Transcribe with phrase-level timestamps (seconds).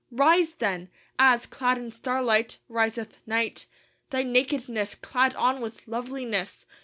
[0.09, 0.89] "Rise then!
[1.19, 3.67] as, clad in starlight, riseth night
[4.09, 6.65] Thy nakedness clad on with loveliness!